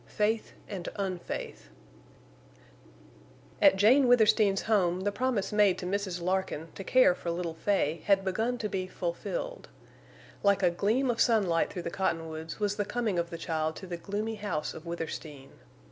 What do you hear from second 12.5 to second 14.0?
was the coming of the child to the